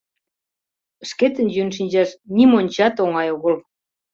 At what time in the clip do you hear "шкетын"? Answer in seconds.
1.09-1.47